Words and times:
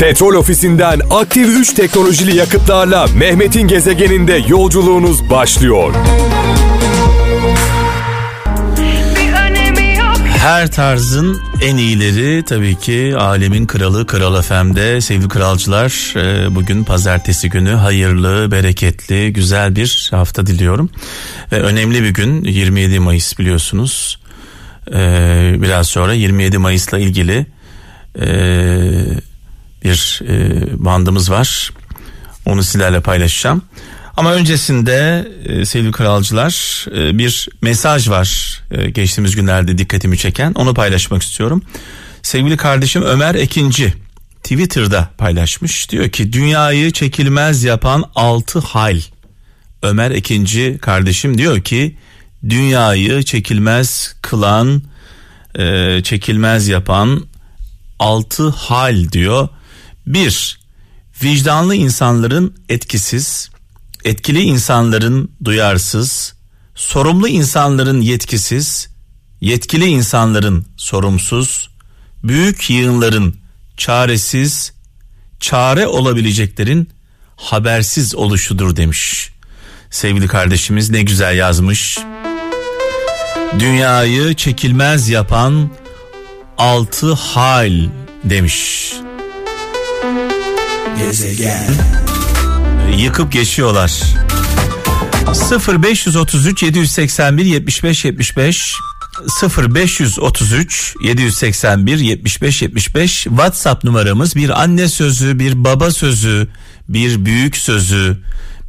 Petrol 0.00 0.34
ofisinden 0.34 1.00
aktif 1.10 1.48
3 1.48 1.72
teknolojili 1.72 2.36
yakıtlarla 2.36 3.06
Mehmet'in 3.16 3.68
gezegeninde 3.68 4.42
yolculuğunuz 4.48 5.30
başlıyor. 5.30 5.94
Her 10.38 10.72
tarzın 10.72 11.40
en 11.62 11.76
iyileri 11.76 12.44
tabii 12.44 12.78
ki 12.78 13.14
alemin 13.18 13.66
kralı 13.66 14.06
Kral 14.06 14.42
FM'de 14.42 15.00
sevgili 15.00 15.28
kralcılar 15.28 16.14
e, 16.16 16.54
bugün 16.54 16.84
pazartesi 16.84 17.50
günü 17.50 17.70
hayırlı, 17.70 18.50
bereketli, 18.50 19.32
güzel 19.32 19.76
bir 19.76 20.08
hafta 20.10 20.46
diliyorum. 20.46 20.90
Ve 21.52 21.60
önemli 21.60 22.02
bir 22.02 22.10
gün 22.10 22.44
27 22.44 22.98
Mayıs 22.98 23.38
biliyorsunuz. 23.38 24.18
E, 24.94 24.98
biraz 25.62 25.88
sonra 25.88 26.14
27 26.14 26.58
Mayıs'la 26.58 26.98
ilgili 26.98 27.46
e, 29.84 29.90
bir 29.90 30.20
bandımız 30.84 31.30
var. 31.30 31.70
Onu 32.46 32.62
sizlerle 32.62 33.00
paylaşacağım. 33.00 33.62
Ama 34.16 34.32
öncesinde 34.32 35.28
e, 35.44 35.64
sevgili 35.64 35.92
kralcılar 35.92 36.84
e, 36.96 37.18
bir 37.18 37.48
mesaj 37.62 38.08
var 38.08 38.60
e, 38.70 38.90
geçtiğimiz 38.90 39.36
günlerde 39.36 39.78
dikkatimi 39.78 40.18
çeken 40.18 40.52
onu 40.52 40.74
paylaşmak 40.74 41.22
istiyorum. 41.22 41.62
Sevgili 42.22 42.56
kardeşim 42.56 43.02
Ömer 43.02 43.34
Ekinci 43.34 43.94
Twitter'da 44.42 45.08
paylaşmış 45.18 45.90
diyor 45.90 46.08
ki 46.08 46.32
dünyayı 46.32 46.90
çekilmez 46.90 47.64
yapan 47.64 48.04
altı 48.14 48.58
hal. 48.58 49.00
Ömer 49.82 50.10
Ekinci 50.10 50.78
kardeşim 50.82 51.38
diyor 51.38 51.60
ki 51.60 51.96
dünyayı 52.48 53.22
çekilmez 53.22 54.16
kılan 54.22 54.82
e, 55.58 56.00
çekilmez 56.02 56.68
yapan 56.68 57.26
altı 57.98 58.48
hal 58.48 59.12
diyor. 59.12 59.48
Bir 60.06 60.60
vicdanlı 61.22 61.74
insanların 61.74 62.54
etkisiz 62.68 63.50
etkili 64.04 64.42
insanların 64.42 65.30
duyarsız, 65.44 66.34
sorumlu 66.74 67.28
insanların 67.28 68.00
yetkisiz, 68.00 68.88
yetkili 69.40 69.84
insanların 69.84 70.66
sorumsuz, 70.76 71.70
büyük 72.24 72.70
yığınların 72.70 73.36
çaresiz, 73.76 74.72
çare 75.40 75.86
olabileceklerin 75.86 76.90
habersiz 77.36 78.14
oluşudur 78.14 78.76
demiş. 78.76 79.30
Sevgili 79.90 80.26
kardeşimiz 80.26 80.90
ne 80.90 81.02
güzel 81.02 81.36
yazmış. 81.36 81.98
Dünyayı 83.58 84.34
çekilmez 84.34 85.08
yapan 85.08 85.70
altı 86.58 87.12
hal 87.12 87.88
demiş. 88.24 88.92
Gezegen 91.04 91.74
yıkıp 92.96 93.32
geçiyorlar. 93.32 94.02
0533 95.82 96.62
781 96.62 97.44
75 97.44 98.04
75 98.04 98.74
0533 99.58 100.94
781 101.02 101.98
75 101.98 102.62
75 102.62 103.22
WhatsApp 103.24 103.84
numaramız 103.84 104.36
bir 104.36 104.62
anne 104.62 104.88
sözü, 104.88 105.38
bir 105.38 105.64
baba 105.64 105.90
sözü, 105.90 106.48
bir 106.88 107.24
büyük 107.24 107.56
sözü, 107.56 108.16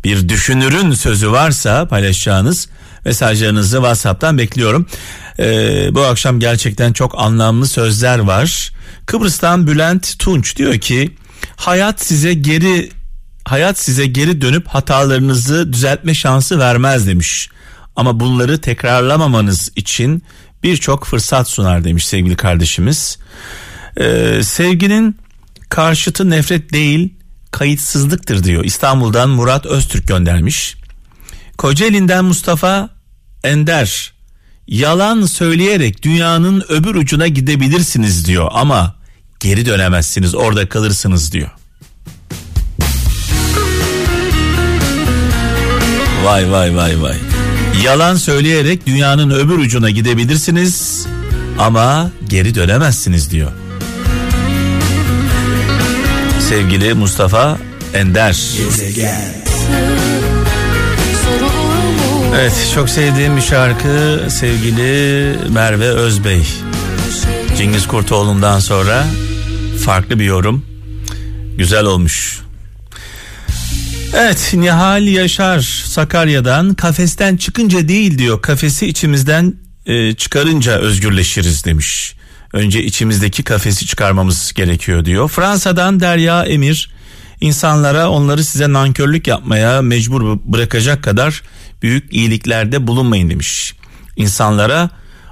bir 0.03 0.29
düşünürün 0.29 0.91
sözü 0.93 1.31
varsa 1.31 1.87
paylaşacağınız 1.87 2.69
mesajlarınızı 3.05 3.75
WhatsApp'tan 3.77 4.37
bekliyorum. 4.37 4.87
Ee, 5.39 5.87
bu 5.91 6.01
akşam 6.01 6.39
gerçekten 6.39 6.93
çok 6.93 7.19
anlamlı 7.21 7.67
sözler 7.67 8.19
var. 8.19 8.71
Kıbrıs'tan 9.05 9.67
Bülent 9.67 10.19
Tunç 10.19 10.55
diyor 10.57 10.77
ki 10.77 11.15
hayat 11.55 12.01
size 12.05 12.33
geri 12.33 12.91
hayat 13.45 13.79
size 13.79 14.05
geri 14.05 14.41
dönüp 14.41 14.67
hatalarınızı 14.67 15.73
düzeltme 15.73 16.13
şansı 16.13 16.59
vermez 16.59 17.07
demiş. 17.07 17.49
Ama 17.95 18.19
bunları 18.19 18.61
tekrarlamamanız 18.61 19.71
için 19.75 20.23
birçok 20.63 21.05
fırsat 21.05 21.49
sunar 21.49 21.83
demiş 21.83 22.07
sevgili 22.07 22.35
kardeşimiz. 22.35 23.17
Ee, 23.97 24.39
sevginin 24.43 25.17
karşıtı 25.69 26.29
nefret 26.29 26.73
değil 26.73 27.13
kayıtsızlıktır 27.51 28.43
diyor. 28.43 28.65
İstanbul'dan 28.65 29.29
Murat 29.29 29.65
Öztürk 29.65 30.07
göndermiş. 30.07 30.75
Kocaeli'nden 31.57 32.25
Mustafa 32.25 32.89
Ender 33.43 34.13
yalan 34.67 35.25
söyleyerek 35.25 36.03
dünyanın 36.03 36.63
öbür 36.69 36.95
ucuna 36.95 37.27
gidebilirsiniz 37.27 38.25
diyor 38.25 38.47
ama 38.51 38.94
geri 39.39 39.65
dönemezsiniz 39.65 40.35
orada 40.35 40.69
kalırsınız 40.69 41.31
diyor. 41.31 41.49
Vay 46.23 46.51
vay 46.51 46.75
vay 46.75 47.01
vay. 47.01 47.17
Yalan 47.83 48.15
söyleyerek 48.15 48.85
dünyanın 48.87 49.29
öbür 49.29 49.57
ucuna 49.57 49.89
gidebilirsiniz 49.89 51.05
ama 51.59 52.11
geri 52.29 52.55
dönemezsiniz 52.55 53.31
diyor. 53.31 53.51
Sevgili 56.49 56.93
Mustafa 56.93 57.57
Ender. 57.93 58.37
Evet 62.35 62.71
çok 62.75 62.89
sevdiğim 62.89 63.37
bir 63.37 63.41
şarkı 63.41 64.27
sevgili 64.29 65.35
Merve 65.49 65.87
Özbey. 65.87 66.47
Cengiz 67.57 67.87
Kurtoğlu'ndan 67.87 68.59
sonra 68.59 69.05
farklı 69.85 70.19
bir 70.19 70.25
yorum. 70.25 70.65
Güzel 71.57 71.85
olmuş. 71.85 72.39
Evet 74.13 74.53
Nihal 74.53 75.07
Yaşar 75.07 75.59
Sakarya'dan 75.85 76.73
kafesten 76.73 77.37
çıkınca 77.37 77.87
değil 77.87 78.17
diyor 78.17 78.41
kafesi 78.41 78.87
içimizden 78.87 79.53
e, 79.85 80.13
çıkarınca 80.13 80.71
özgürleşiriz 80.71 81.65
demiş. 81.65 82.15
Önce 82.53 82.83
içimizdeki 82.83 83.43
kafesi 83.43 83.85
çıkarmamız 83.85 84.53
gerekiyor 84.53 85.05
diyor. 85.05 85.29
Fransa'dan 85.29 85.99
Derya 85.99 86.43
Emir 86.43 86.91
insanlara 87.41 88.09
onları 88.09 88.43
size 88.43 88.73
nankörlük 88.73 89.27
yapmaya 89.27 89.81
mecbur 89.81 90.39
bırakacak 90.45 91.03
kadar 91.03 91.41
büyük 91.81 92.13
iyiliklerde 92.13 92.87
bulunmayın 92.87 93.29
demiş. 93.29 93.73
İnsanlara 94.15 94.89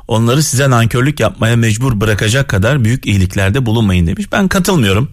onları 0.08 0.44
size 0.44 0.70
nankörlük 0.70 1.20
yapmaya 1.20 1.56
mecbur 1.56 2.02
bırakacak 2.02 2.50
kadar 2.50 2.84
büyük 2.84 3.06
iyiliklerde 3.06 3.66
bulunmayın 3.66 4.08
demiş. 4.08 4.32
Ben 4.32 4.48
katılmıyorum. 4.48 5.12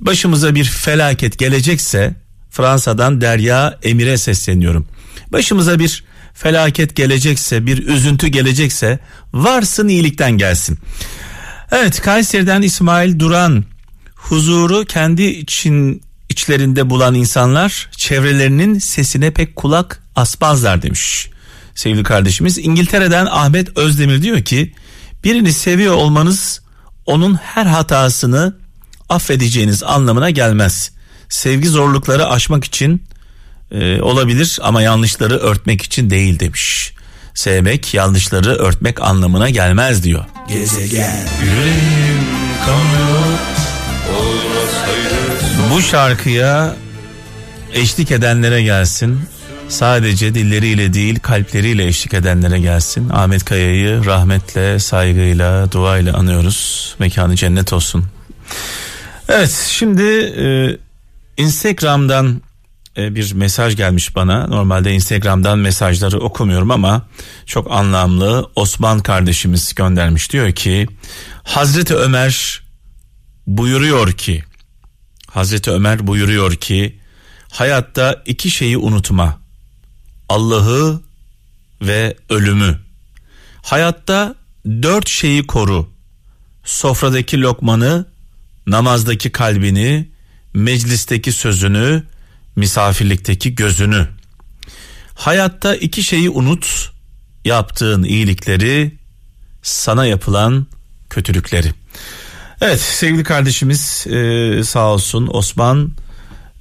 Başımıza 0.00 0.54
bir 0.54 0.64
felaket 0.64 1.38
gelecekse 1.38 2.14
Fransa'dan 2.50 3.20
Derya 3.20 3.78
Emir'e 3.82 4.16
sesleniyorum. 4.16 4.86
Başımıza 5.32 5.78
bir 5.78 6.04
felaket 6.34 6.96
gelecekse, 6.96 7.66
bir 7.66 7.86
üzüntü 7.86 8.26
gelecekse 8.26 8.98
varsın 9.32 9.88
iyilikten 9.88 10.30
gelsin. 10.30 10.78
Evet 11.72 12.00
Kayseri'den 12.00 12.62
İsmail 12.62 13.18
Duran 13.18 13.64
huzuru 14.14 14.84
kendi 14.84 15.22
için 15.22 16.02
içlerinde 16.28 16.90
bulan 16.90 17.14
insanlar 17.14 17.88
çevrelerinin 17.96 18.78
sesine 18.78 19.30
pek 19.30 19.56
kulak 19.56 20.02
asmazlar 20.16 20.82
demiş. 20.82 21.30
Sevgili 21.76 22.02
kardeşimiz 22.02 22.58
İngiltere'den 22.58 23.26
Ahmet 23.26 23.78
Özdemir 23.78 24.22
diyor 24.22 24.42
ki 24.42 24.72
birini 25.24 25.52
seviyor 25.52 25.94
olmanız 25.94 26.60
onun 27.06 27.34
her 27.34 27.66
hatasını 27.66 28.56
affedeceğiniz 29.08 29.82
anlamına 29.82 30.30
gelmez 30.30 30.90
sevgi 31.28 31.68
zorlukları 31.68 32.26
aşmak 32.26 32.64
için 32.64 33.02
e, 33.70 34.00
olabilir 34.00 34.58
ama 34.62 34.82
yanlışları 34.82 35.38
örtmek 35.38 35.82
için 35.82 36.10
değil 36.10 36.40
demiş. 36.40 36.92
Sevmek 37.34 37.94
yanlışları 37.94 38.50
örtmek 38.50 39.00
anlamına 39.00 39.50
gelmez 39.50 40.04
diyor. 40.04 40.24
Gezegen. 40.48 41.28
Bu 45.74 45.82
şarkıya 45.82 46.76
eşlik 47.72 48.10
edenlere 48.10 48.62
gelsin. 48.62 49.20
Sadece 49.68 50.34
dilleriyle 50.34 50.92
değil 50.92 51.18
kalpleriyle 51.18 51.86
eşlik 51.86 52.14
edenlere 52.14 52.58
gelsin. 52.58 53.08
Ahmet 53.08 53.44
Kaya'yı 53.44 54.04
rahmetle, 54.04 54.78
saygıyla, 54.78 55.72
duayla 55.72 56.16
anıyoruz. 56.16 56.94
Mekanı 56.98 57.36
cennet 57.36 57.72
olsun. 57.72 58.04
Evet 59.28 59.66
şimdi 59.70 60.02
e, 60.38 60.76
Instagram'dan 61.42 62.42
e, 62.96 63.14
bir 63.14 63.32
mesaj 63.32 63.76
gelmiş 63.76 64.16
bana. 64.16 64.46
Normalde 64.46 64.92
Instagram'dan 64.92 65.58
mesajları 65.58 66.20
okumuyorum 66.20 66.70
ama 66.70 67.08
çok 67.46 67.70
anlamlı. 67.70 68.50
Osman 68.54 69.00
kardeşimiz 69.00 69.74
göndermiş. 69.74 70.32
Diyor 70.32 70.52
ki 70.52 70.86
Hazreti 71.42 71.94
Ömer 71.94 72.62
buyuruyor 73.46 74.12
ki 74.12 74.44
Hazreti 75.30 75.70
Ömer 75.70 76.06
buyuruyor 76.06 76.54
ki 76.54 77.00
hayatta 77.52 78.22
iki 78.26 78.50
şeyi 78.50 78.78
unutma. 78.78 79.45
Allah'ı 80.28 81.00
ve 81.82 82.16
ölümü. 82.30 82.78
Hayatta 83.62 84.34
dört 84.66 85.08
şeyi 85.08 85.46
koru. 85.46 85.90
Sofradaki 86.64 87.40
lokmanı, 87.40 88.06
namazdaki 88.66 89.32
kalbini, 89.32 90.08
meclisteki 90.54 91.32
sözünü, 91.32 92.02
misafirlikteki 92.56 93.54
gözünü. 93.54 94.08
Hayatta 95.14 95.76
iki 95.76 96.02
şeyi 96.02 96.30
unut, 96.30 96.92
yaptığın 97.44 98.02
iyilikleri, 98.02 98.94
sana 99.62 100.06
yapılan 100.06 100.66
kötülükleri. 101.10 101.72
Evet 102.60 102.80
sevgili 102.80 103.24
kardeşimiz 103.24 104.06
e, 104.06 104.64
sağ 104.64 104.86
olsun 104.92 105.28
Osman 105.32 105.92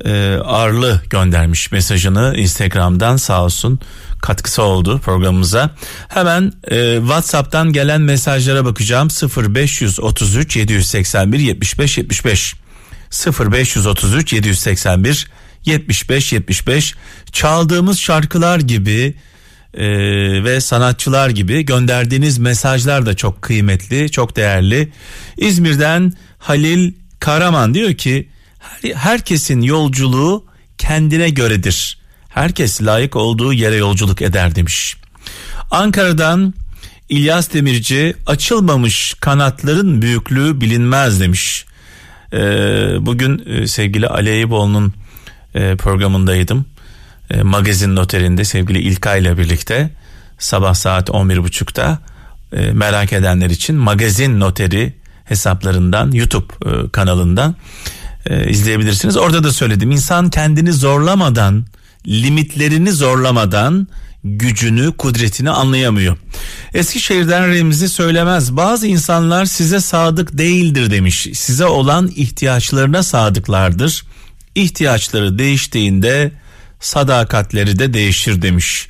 e, 0.06 0.40
Arlı 0.44 1.02
göndermiş 1.10 1.72
mesajını 1.72 2.34
Instagram'dan 2.38 3.18
sağ 3.18 3.44
olsun 3.44 3.80
katkısı 4.22 4.64
oldu 4.64 5.00
programımıza. 5.04 5.70
Hemen 6.08 6.54
e, 6.72 6.98
WhatsApp'tan 7.00 7.74
gelen 7.74 8.02
mesajlara 8.02 8.66
bakacağım 8.66 9.08
0533 9.54 10.56
781 10.56 11.40
75 11.40 11.98
75 11.98 12.56
0533 13.40 14.34
781 14.34 15.28
75 15.66 16.34
75 16.34 16.96
çaldığımız 17.32 18.00
şarkılar 18.00 18.60
gibi 18.60 19.16
e, 19.74 19.88
ve 20.44 20.62
sanatçılar 20.62 21.30
gibi 21.30 21.66
gönderdiğiniz 21.66 22.38
mesajlar 22.38 23.06
da 23.06 23.16
çok 23.16 23.42
kıymetli, 23.42 24.12
çok 24.12 24.36
değerli. 24.36 24.92
İzmir'den 25.38 26.14
Halil 26.38 26.94
Karaman 27.20 27.74
diyor 27.74 27.94
ki 27.94 28.30
herkesin 28.96 29.62
yolculuğu 29.62 30.46
kendine 30.78 31.30
göredir. 31.30 31.98
Herkes 32.30 32.82
layık 32.82 33.16
olduğu 33.16 33.54
yere 33.54 33.76
yolculuk 33.76 34.22
eder 34.22 34.56
demiş. 34.56 34.98
Ankara'dan 35.72 36.54
İlyas 37.10 37.54
Demirci 37.54 38.16
açılmamış 38.28 39.14
kanatların 39.14 40.02
büyüklüğü 40.02 40.62
bilinmez 40.62 41.20
demiş. 41.20 41.66
Ee, 42.34 42.38
bugün 43.00 43.44
e, 43.46 43.68
sevgili 43.68 44.08
Ali 44.08 44.30
Eyüboğlu'nun 44.30 44.94
e, 45.56 45.76
programındaydım. 45.76 46.66
E, 47.32 47.42
magazin 47.42 47.96
noterinde 47.96 48.44
sevgili 48.44 48.80
İlkay 48.80 49.22
ile 49.22 49.38
birlikte 49.38 49.90
sabah 50.38 50.74
saat 50.74 51.10
11.30'da 51.10 52.00
e, 52.54 52.72
merak 52.72 53.14
edenler 53.14 53.50
için 53.50 53.76
magazin 53.76 54.40
noteri 54.40 54.94
hesaplarından 55.26 56.12
YouTube 56.12 56.54
e, 56.66 56.90
kanalından 56.90 57.56
e, 58.26 58.50
izleyebilirsiniz. 58.50 59.18
Orada 59.18 59.44
da 59.44 59.54
söyledim 59.54 59.92
insan 59.92 60.30
kendini 60.30 60.74
zorlamadan 60.74 61.66
limitlerini 62.08 62.92
zorlamadan 62.92 63.88
gücünü, 64.24 64.92
kudretini 64.98 65.50
anlayamıyor. 65.50 66.18
Eskişehir'den 66.74 67.48
Remzi 67.48 67.90
söylemez. 67.90 68.56
Bazı 68.56 68.88
insanlar 68.88 69.46
size 69.46 69.80
sadık 69.80 70.38
değildir 70.38 70.92
demiş. 70.92 71.28
Size 71.34 71.66
olan 71.66 72.12
ihtiyaçlarına 72.16 73.04
sadıklardır. 73.04 74.04
İhtiyaçları 74.56 75.40
değiştiğinde 75.40 76.32
sadakatleri 76.80 77.80
de 77.80 77.94
değişir 77.94 78.42
demiş. 78.42 78.88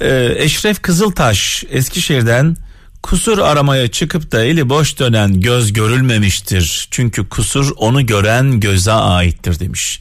Ee, 0.00 0.34
Eşref 0.36 0.82
Kızıltaş 0.82 1.64
Eskişehir'den 1.70 2.56
kusur 3.04 3.38
aramaya 3.38 3.88
çıkıp 3.88 4.32
da 4.32 4.44
eli 4.44 4.68
boş 4.68 4.98
dönen 4.98 5.40
göz 5.40 5.72
görülmemiştir. 5.72 6.88
Çünkü 6.90 7.28
kusur 7.28 7.72
onu 7.76 8.06
gören 8.06 8.60
göze 8.60 8.92
aittir 8.92 9.60
demiş. 9.60 10.00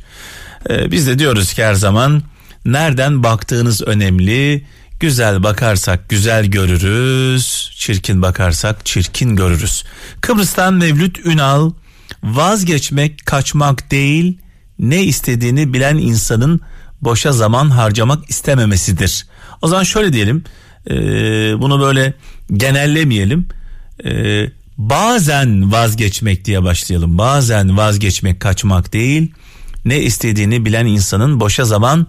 Ee, 0.69 0.91
biz 0.91 1.07
de 1.07 1.19
diyoruz 1.19 1.53
ki 1.53 1.63
her 1.63 1.73
zaman 1.73 2.23
nereden 2.65 3.23
baktığınız 3.23 3.81
önemli. 3.81 4.65
Güzel 4.99 5.43
bakarsak 5.43 6.09
güzel 6.09 6.45
görürüz, 6.45 7.71
çirkin 7.75 8.21
bakarsak 8.21 8.85
çirkin 8.85 9.35
görürüz. 9.35 9.83
Kıbrıs'tan 10.21 10.73
Mevlüt 10.73 11.25
Ünal 11.25 11.71
vazgeçmek 12.23 13.25
kaçmak 13.25 13.91
değil 13.91 14.37
ne 14.79 15.03
istediğini 15.03 15.73
bilen 15.73 15.97
insanın 15.97 16.61
boşa 17.01 17.31
zaman 17.31 17.69
harcamak 17.69 18.29
istememesidir. 18.29 19.25
O 19.61 19.67
zaman 19.67 19.83
şöyle 19.83 20.13
diyelim 20.13 20.43
e, 20.89 20.95
bunu 21.61 21.81
böyle 21.81 22.13
genellemeyelim. 22.51 23.47
E, 24.05 24.43
bazen 24.77 25.71
vazgeçmek 25.71 26.45
diye 26.45 26.63
başlayalım. 26.63 27.17
Bazen 27.17 27.77
vazgeçmek 27.77 28.39
kaçmak 28.39 28.93
değil 28.93 29.33
ne 29.85 29.99
istediğini 30.01 30.65
bilen 30.65 30.85
insanın 30.85 31.39
boşa 31.39 31.65
zaman 31.65 32.07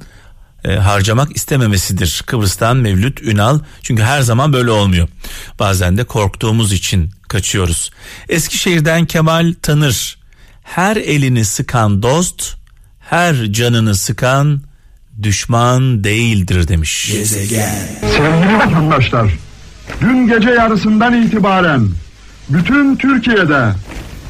e, 0.64 0.76
harcamak 0.76 1.36
istememesidir. 1.36 2.22
Kıbrıs'tan 2.26 2.76
Mevlüt 2.76 3.22
Ünal 3.22 3.60
çünkü 3.82 4.02
her 4.02 4.20
zaman 4.20 4.52
böyle 4.52 4.70
olmuyor. 4.70 5.08
Bazen 5.58 5.96
de 5.96 6.04
korktuğumuz 6.04 6.72
için 6.72 7.10
kaçıyoruz. 7.28 7.90
Eskişehir'den 8.28 9.06
Kemal 9.06 9.54
Tanır 9.62 10.18
her 10.62 10.96
elini 10.96 11.44
sıkan 11.44 12.02
dost 12.02 12.56
her 13.00 13.52
canını 13.52 13.94
sıkan 13.94 14.62
düşman 15.22 16.04
değildir 16.04 16.68
demiş. 16.68 17.12
Gezegen. 17.12 17.88
Sevgili 18.00 18.58
vatandaşlar, 18.58 19.30
dün 20.04 20.26
gece 20.26 20.50
yarısından 20.50 21.22
itibaren 21.22 21.88
bütün 22.48 22.96
Türkiye'de 22.96 23.68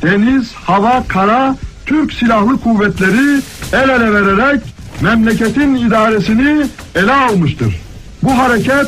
deniz, 0.02 0.52
hava, 0.52 1.04
kara 1.08 1.56
Türk 1.86 2.12
Silahlı 2.12 2.60
Kuvvetleri 2.60 3.40
el 3.72 3.88
ele 3.88 4.12
vererek 4.12 4.62
memleketin 5.00 5.74
idaresini 5.74 6.66
ele 6.94 7.12
almıştır. 7.12 7.80
Bu 8.22 8.38
hareket 8.38 8.86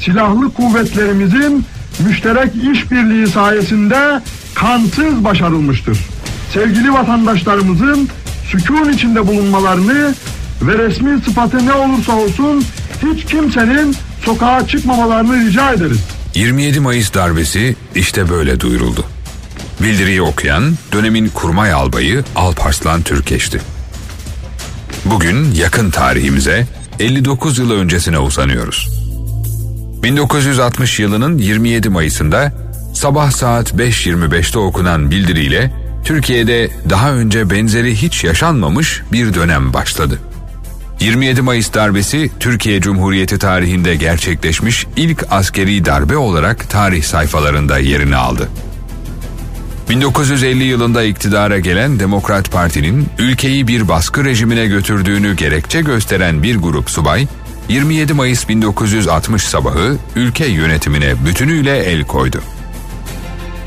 silahlı 0.00 0.52
kuvvetlerimizin 0.52 1.64
müşterek 2.06 2.52
işbirliği 2.72 3.26
sayesinde 3.26 4.20
kansız 4.54 5.24
başarılmıştır. 5.24 5.98
Sevgili 6.54 6.92
vatandaşlarımızın 6.92 8.08
sükun 8.50 8.92
içinde 8.92 9.26
bulunmalarını 9.26 10.14
ve 10.62 10.78
resmi 10.78 11.20
sıfatı 11.20 11.66
ne 11.66 11.72
olursa 11.72 12.12
olsun 12.12 12.64
hiç 13.02 13.24
kimsenin 13.24 13.96
sokağa 14.24 14.66
çıkmamalarını 14.66 15.46
rica 15.46 15.72
ederiz. 15.72 16.17
27 16.38 16.80
Mayıs 16.80 17.14
darbesi 17.14 17.76
işte 17.94 18.28
böyle 18.28 18.60
duyuruldu. 18.60 19.04
Bildiriyi 19.82 20.22
okuyan 20.22 20.74
dönemin 20.92 21.28
kurmay 21.28 21.72
albayı 21.72 22.24
Alparslan 22.36 23.02
Türkeş'ti. 23.02 23.60
Bugün 25.04 25.52
yakın 25.54 25.90
tarihimize 25.90 26.66
59 27.00 27.58
yıl 27.58 27.70
öncesine 27.70 28.18
uzanıyoruz. 28.18 28.88
1960 30.02 31.00
yılının 31.00 31.38
27 31.38 31.88
Mayıs'ında 31.88 32.52
sabah 32.94 33.30
saat 33.30 33.72
5.25'te 33.72 34.58
okunan 34.58 35.10
bildiriyle 35.10 35.72
Türkiye'de 36.04 36.70
daha 36.90 37.12
önce 37.12 37.50
benzeri 37.50 38.02
hiç 38.02 38.24
yaşanmamış 38.24 39.02
bir 39.12 39.34
dönem 39.34 39.74
başladı. 39.74 40.18
27 41.00 41.42
Mayıs 41.42 41.74
darbesi 41.74 42.30
Türkiye 42.40 42.80
Cumhuriyeti 42.80 43.38
tarihinde 43.38 43.94
gerçekleşmiş 43.94 44.86
ilk 44.96 45.24
askeri 45.30 45.84
darbe 45.84 46.16
olarak 46.16 46.70
tarih 46.70 47.02
sayfalarında 47.02 47.78
yerini 47.78 48.16
aldı. 48.16 48.48
1950 49.90 50.64
yılında 50.64 51.02
iktidara 51.02 51.58
gelen 51.58 52.00
Demokrat 52.00 52.52
Parti'nin 52.52 53.08
ülkeyi 53.18 53.68
bir 53.68 53.88
baskı 53.88 54.24
rejimine 54.24 54.66
götürdüğünü 54.66 55.36
gerekçe 55.36 55.80
gösteren 55.80 56.42
bir 56.42 56.56
grup 56.56 56.90
subay, 56.90 57.26
27 57.68 58.12
Mayıs 58.12 58.48
1960 58.48 59.42
sabahı 59.42 59.96
ülke 60.16 60.46
yönetimine 60.46 61.26
bütünüyle 61.26 61.78
el 61.78 62.04
koydu. 62.04 62.40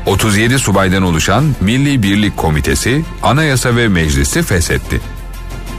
37 0.06 0.58
subaydan 0.58 1.02
oluşan 1.02 1.44
Milli 1.60 2.02
Birlik 2.02 2.36
Komitesi 2.36 3.04
anayasa 3.22 3.76
ve 3.76 3.88
meclisi 3.88 4.42
feshetti. 4.42 5.00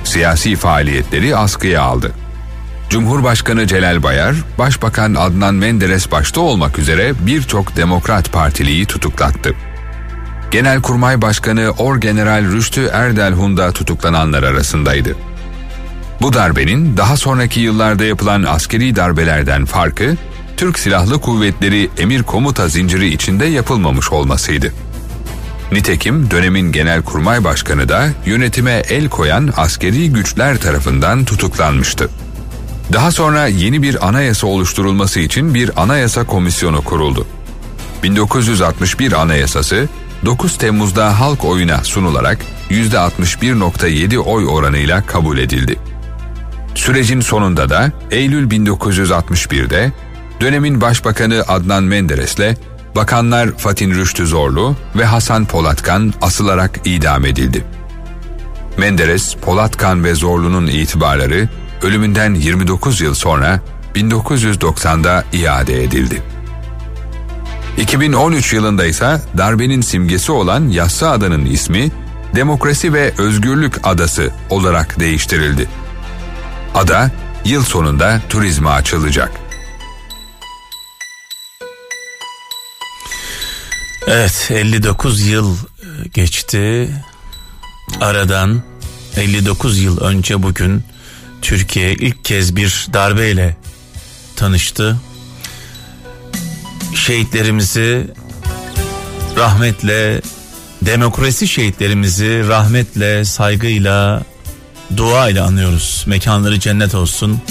Siyasi 0.03 0.55
faaliyetleri 0.55 1.35
askıya 1.35 1.81
aldı. 1.81 2.11
Cumhurbaşkanı 2.89 3.67
Celal 3.67 4.03
Bayar, 4.03 4.35
Başbakan 4.57 5.15
Adnan 5.15 5.55
Menderes 5.55 6.11
başta 6.11 6.41
olmak 6.41 6.79
üzere 6.79 7.13
birçok 7.19 7.77
Demokrat 7.77 8.31
Partiliyi 8.31 8.85
tutuklattı. 8.85 9.55
Genelkurmay 10.51 11.21
Başkanı 11.21 11.71
Orgeneral 11.77 12.43
Rüştü 12.51 12.89
Erdelhun 12.93 13.57
da 13.57 13.71
tutuklananlar 13.71 14.43
arasındaydı. 14.43 15.15
Bu 16.21 16.33
darbenin 16.33 16.97
daha 16.97 17.17
sonraki 17.17 17.59
yıllarda 17.59 18.05
yapılan 18.05 18.43
askeri 18.43 18.95
darbelerden 18.95 19.65
farkı, 19.65 20.15
Türk 20.57 20.79
Silahlı 20.79 21.21
Kuvvetleri 21.21 21.89
emir 21.97 22.23
komuta 22.23 22.67
zinciri 22.67 23.07
içinde 23.07 23.45
yapılmamış 23.45 24.11
olmasıydı. 24.11 24.73
Nitekim 25.71 26.31
dönemin 26.31 26.71
Genelkurmay 26.71 27.43
Başkanı 27.43 27.89
da 27.89 28.09
yönetime 28.25 28.71
el 28.89 29.09
koyan 29.09 29.53
askeri 29.57 30.09
güçler 30.09 30.57
tarafından 30.57 31.25
tutuklanmıştı. 31.25 32.09
Daha 32.93 33.11
sonra 33.11 33.47
yeni 33.47 33.81
bir 33.81 34.07
anayasa 34.07 34.47
oluşturulması 34.47 35.19
için 35.19 35.53
bir 35.53 35.81
anayasa 35.81 36.23
komisyonu 36.23 36.81
kuruldu. 36.81 37.27
1961 38.03 39.11
Anayasası 39.11 39.89
9 40.25 40.57
Temmuz'da 40.57 41.19
halk 41.19 41.45
oyuna 41.45 41.83
sunularak 41.83 42.37
%61.7 42.69 44.17
oy 44.17 44.45
oranıyla 44.47 45.05
kabul 45.05 45.37
edildi. 45.37 45.79
Sürecin 46.75 47.21
sonunda 47.21 47.69
da 47.69 47.91
Eylül 48.11 48.49
1961'de 48.49 49.91
dönemin 50.41 50.81
Başbakanı 50.81 51.43
Adnan 51.47 51.83
Menderes'le 51.83 52.57
bakanlar 52.95 53.57
Fatin 53.57 53.91
Rüştü 53.91 54.27
Zorlu 54.27 54.75
ve 54.95 55.05
Hasan 55.05 55.45
Polatkan 55.45 56.13
asılarak 56.21 56.79
idam 56.85 57.25
edildi. 57.25 57.65
Menderes, 58.77 59.35
Polatkan 59.35 60.03
ve 60.03 60.15
Zorlu'nun 60.15 60.67
itibarları 60.67 61.49
ölümünden 61.81 62.33
29 62.33 63.01
yıl 63.01 63.13
sonra 63.13 63.59
1990'da 63.95 65.23
iade 65.33 65.83
edildi. 65.83 66.21
2013 67.77 68.53
yılında 68.53 68.85
ise 68.85 69.21
darbenin 69.37 69.81
simgesi 69.81 70.31
olan 70.31 70.67
Yassı 70.67 71.09
Ada'nın 71.09 71.45
ismi 71.45 71.91
Demokrasi 72.35 72.93
ve 72.93 73.13
Özgürlük 73.17 73.87
Adası 73.87 74.31
olarak 74.49 74.99
değiştirildi. 74.99 75.67
Ada 76.75 77.11
yıl 77.45 77.63
sonunda 77.63 78.21
turizme 78.29 78.69
açılacak. 78.69 79.42
Evet 84.07 84.51
59 84.51 85.27
yıl 85.27 85.57
geçti. 86.13 86.89
Aradan 88.01 88.61
59 89.17 89.79
yıl 89.79 90.01
önce 90.01 90.43
bugün 90.43 90.83
Türkiye 91.41 91.93
ilk 91.93 92.25
kez 92.25 92.55
bir 92.55 92.87
darbeyle 92.93 93.57
tanıştı. 94.35 94.97
Şehitlerimizi 96.95 98.07
rahmetle, 99.37 100.21
demokrasi 100.81 101.47
şehitlerimizi 101.47 102.47
rahmetle, 102.47 103.25
saygıyla, 103.25 104.23
dua 104.97 105.29
ile 105.29 105.41
anıyoruz. 105.41 106.03
Mekanları 106.07 106.59
cennet 106.59 106.95
olsun. 106.95 107.41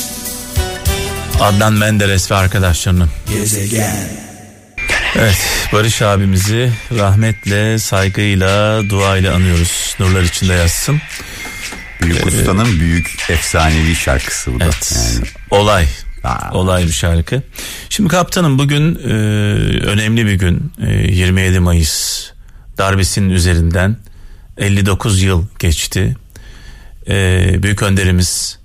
Adnan 1.40 1.72
Menderes 1.72 2.30
ve 2.30 2.34
arkadaşlarının. 2.34 3.10
Gezegen. 3.34 4.31
Evet 5.16 5.68
Barış 5.72 6.02
abimizi 6.02 6.72
rahmetle, 6.98 7.78
saygıyla, 7.78 8.82
duayla 8.90 9.34
anıyoruz. 9.34 9.96
Nurlar 10.00 10.22
içinde 10.22 10.52
yazsın. 10.52 11.00
Büyük 12.02 12.20
ee, 12.20 12.24
ustanın 12.24 12.80
büyük 12.80 13.16
efsanevi 13.28 13.94
şarkısı 13.94 14.54
bu 14.54 14.60
da. 14.60 14.64
Evet. 14.64 14.92
Yani. 14.96 15.26
Olay. 15.50 15.86
Aa. 16.24 16.52
Olay 16.52 16.84
bir 16.84 16.92
şarkı. 16.92 17.42
Şimdi 17.88 18.08
kaptanım 18.08 18.58
bugün 18.58 18.94
e, 18.94 19.12
önemli 19.86 20.26
bir 20.26 20.34
gün. 20.34 20.72
E, 20.86 20.90
27 20.90 21.60
Mayıs 21.60 22.26
darbesinin 22.78 23.30
üzerinden 23.30 23.96
59 24.58 25.22
yıl 25.22 25.46
geçti. 25.58 26.16
E, 27.08 27.46
büyük 27.62 27.82
önderimiz 27.82 28.58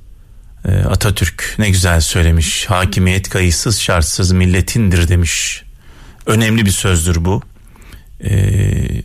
e, 0.66 0.72
Atatürk 0.72 1.56
ne 1.60 1.70
güzel 1.70 2.02
söylemiş. 2.02 2.66
Hakimiyet 2.66 3.30
kayıtsız 3.30 3.80
şartsız 3.80 4.32
milletindir 4.32 5.08
demiş 5.08 5.67
önemli 6.28 6.66
bir 6.66 6.72
sözdür 6.72 7.26
bu. 7.26 7.42
Ee, 8.24 9.04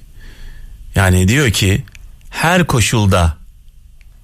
yani 0.94 1.28
diyor 1.28 1.50
ki 1.50 1.84
her 2.30 2.66
koşulda 2.66 3.36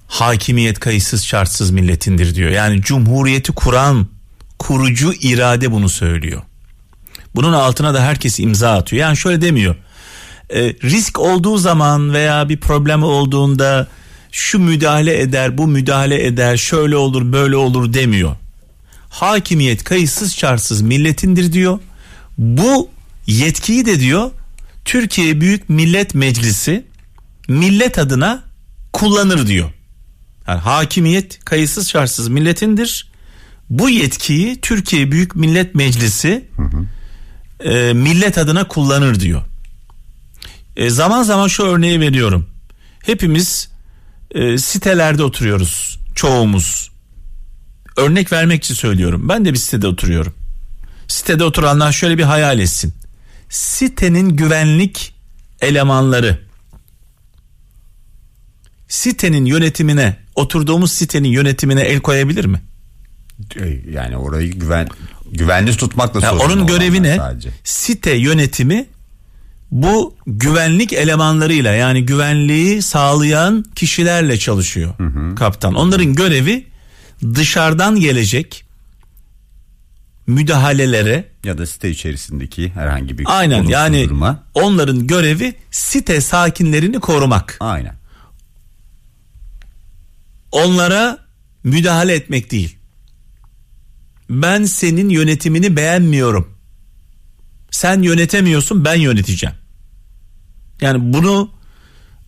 hakimiyet 0.07 0.79
kayıtsız 0.79 1.25
şartsız 1.25 1.71
milletindir 1.71 2.35
diyor. 2.35 2.51
Yani 2.51 2.81
cumhuriyeti 2.81 3.51
kuran 3.51 4.07
kurucu 4.59 5.13
irade 5.13 5.71
bunu 5.71 5.89
söylüyor. 5.89 6.41
Bunun 7.35 7.53
altına 7.53 7.93
da 7.93 8.03
herkes 8.03 8.39
imza 8.39 8.77
atıyor. 8.77 9.01
Yani 9.01 9.17
şöyle 9.17 9.41
demiyor. 9.41 9.75
E, 10.49 10.61
risk 10.63 11.19
olduğu 11.19 11.57
zaman 11.57 12.13
veya 12.13 12.49
bir 12.49 12.57
problem 12.57 13.03
olduğunda 13.03 13.87
şu 14.31 14.59
müdahale 14.59 15.21
eder, 15.21 15.57
bu 15.57 15.67
müdahale 15.67 16.25
eder, 16.25 16.57
şöyle 16.57 16.95
olur, 16.95 17.31
böyle 17.31 17.55
olur 17.55 17.93
demiyor. 17.93 18.35
Hakimiyet 19.09 19.83
kayıtsız 19.83 20.35
şartsız 20.35 20.81
milletindir 20.81 21.53
diyor. 21.53 21.79
Bu 22.39 22.89
yetkiyi 23.27 23.85
de 23.85 23.99
diyor 23.99 24.31
Türkiye 24.85 25.41
Büyük 25.41 25.69
Millet 25.69 26.15
Meclisi 26.15 26.85
millet 27.47 27.99
adına 27.99 28.43
kullanır 28.93 29.47
diyor. 29.47 29.69
Yani 30.47 30.59
hakimiyet 30.59 31.45
kayıtsız 31.45 31.89
şartsız 31.89 32.27
milletindir. 32.27 33.11
Bu 33.69 33.89
yetkiyi 33.89 34.61
Türkiye 34.61 35.11
Büyük 35.11 35.35
Millet 35.35 35.75
Meclisi 35.75 36.45
hı 36.55 36.61
hı. 36.61 36.85
E, 37.69 37.93
millet 37.93 38.37
adına 38.37 38.67
kullanır 38.67 39.19
diyor. 39.19 39.41
E, 40.75 40.89
zaman 40.89 41.23
zaman 41.23 41.47
şu 41.47 41.63
örneği 41.63 41.99
veriyorum. 41.99 42.49
Hepimiz 43.05 43.69
e, 44.31 44.57
sitelerde 44.57 45.23
oturuyoruz 45.23 45.99
çoğumuz. 46.15 46.91
Örnek 47.97 48.31
vermek 48.31 48.63
için 48.63 48.75
söylüyorum. 48.75 49.29
Ben 49.29 49.45
de 49.45 49.53
bir 49.53 49.57
sitede 49.57 49.87
oturuyorum. 49.87 50.33
Sitede 51.09 51.43
oturanlar 51.43 51.91
şöyle 51.91 52.17
bir 52.17 52.23
hayal 52.23 52.59
etsin. 52.59 52.93
Sitenin 53.49 54.29
güvenlik 54.29 55.13
elemanları 55.61 56.39
sitenin 58.87 59.45
yönetimine 59.45 60.17
oturduğumuz 60.35 60.91
sitenin 60.91 61.29
yönetimine 61.29 61.81
el 61.81 61.99
koyabilir 61.99 62.45
mi? 62.45 62.61
E, 63.55 63.81
yani 63.91 64.17
orayı 64.17 64.51
güven 64.51 64.87
güvenli 65.31 65.77
tutmakla 65.77 66.25
yani 66.25 66.41
Onun 66.41 66.67
görevi 66.67 67.03
ne? 67.03 67.17
Sadece. 67.17 67.49
Site 67.63 68.11
yönetimi 68.11 68.85
bu 69.71 70.15
güvenlik 70.27 70.93
elemanlarıyla 70.93 71.73
yani 71.73 72.05
güvenliği 72.05 72.81
sağlayan 72.81 73.65
kişilerle 73.75 74.37
çalışıyor 74.39 74.93
hı 74.97 75.03
hı. 75.03 75.35
kaptan. 75.35 75.73
Onların 75.73 76.15
görevi 76.15 76.67
dışarıdan 77.35 77.99
gelecek 77.99 78.65
müdahalelere 80.29 81.31
ya 81.43 81.57
da 81.57 81.65
site 81.65 81.89
içerisindeki 81.89 82.69
herhangi 82.69 83.17
bir 83.17 83.25
Aynen 83.27 83.63
yani 83.63 84.05
duruma. 84.05 84.43
onların 84.53 85.07
görevi 85.07 85.55
site 85.71 86.21
sakinlerini 86.21 86.99
korumak. 86.99 87.57
Aynen. 87.59 87.95
Onlara 90.51 91.17
müdahale 91.63 92.15
etmek 92.15 92.51
değil. 92.51 92.77
Ben 94.29 94.63
senin 94.63 95.09
yönetimini 95.09 95.75
beğenmiyorum. 95.75 96.57
Sen 97.71 98.01
yönetemiyorsun 98.01 98.85
ben 98.85 98.95
yöneteceğim. 98.95 99.55
Yani 100.81 101.13
bunu 101.13 101.51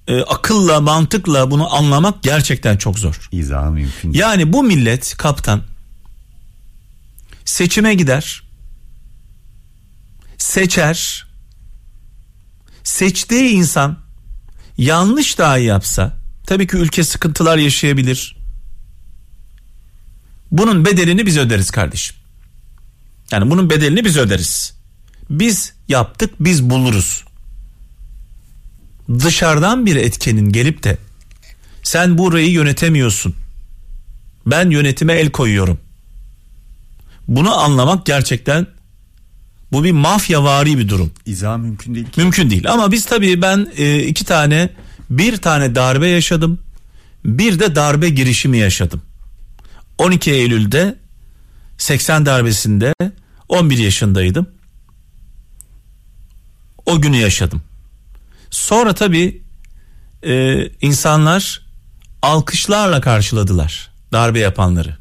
e, 0.07 0.21
akılla 0.21 0.81
mantıkla 0.81 1.51
bunu 1.51 1.75
anlamak 1.75 2.23
gerçekten 2.23 2.77
çok 2.77 2.99
zor. 2.99 3.27
İzah 3.31 3.69
mümkün. 3.69 4.13
Yani 4.13 4.53
bu 4.53 4.63
millet 4.63 5.17
kaptan 5.17 5.61
seçime 7.51 7.93
gider. 7.93 8.43
Seçer. 10.37 11.27
Seçtiği 12.83 13.49
insan 13.49 13.99
yanlış 14.77 15.37
dahi 15.37 15.63
yapsa 15.63 16.17
tabii 16.47 16.67
ki 16.67 16.77
ülke 16.77 17.03
sıkıntılar 17.03 17.57
yaşayabilir. 17.57 18.37
Bunun 20.51 20.85
bedelini 20.85 21.25
biz 21.25 21.37
öderiz 21.37 21.71
kardeşim. 21.71 22.15
Yani 23.31 23.51
bunun 23.51 23.69
bedelini 23.69 24.05
biz 24.05 24.17
öderiz. 24.17 24.73
Biz 25.29 25.73
yaptık, 25.87 26.33
biz 26.39 26.69
buluruz. 26.69 27.23
Dışarıdan 29.09 29.85
bir 29.85 29.95
etkenin 29.95 30.49
gelip 30.49 30.83
de 30.83 30.97
sen 31.83 32.17
burayı 32.17 32.51
yönetemiyorsun. 32.51 33.35
Ben 34.45 34.69
yönetime 34.69 35.13
el 35.13 35.31
koyuyorum 35.31 35.79
bunu 37.27 37.57
anlamak 37.57 38.05
gerçekten 38.05 38.67
bu 39.71 39.83
bir 39.83 39.91
mafyavari 39.91 40.77
bir 40.77 40.89
durum. 40.89 41.11
İzah 41.25 41.57
mümkün 41.57 41.95
değil. 41.95 42.05
Ki. 42.05 42.21
Mümkün 42.21 42.49
değil 42.49 42.71
ama 42.71 42.91
biz 42.91 43.05
tabii 43.05 43.41
ben 43.41 43.71
e, 43.77 44.03
iki 44.03 44.25
tane 44.25 44.69
bir 45.09 45.37
tane 45.37 45.75
darbe 45.75 46.07
yaşadım. 46.07 46.59
Bir 47.25 47.59
de 47.59 47.75
darbe 47.75 48.09
girişimi 48.09 48.57
yaşadım. 48.57 49.01
12 49.97 50.31
Eylül'de 50.31 50.95
80 51.77 52.25
darbesinde 52.25 52.93
11 53.49 53.77
yaşındaydım. 53.77 54.49
O 56.85 57.01
günü 57.01 57.17
yaşadım. 57.17 57.61
Sonra 58.49 58.93
tabii 58.93 59.41
e, 60.23 60.65
insanlar 60.81 61.61
alkışlarla 62.21 63.01
karşıladılar 63.01 63.91
darbe 64.11 64.39
yapanları 64.39 65.00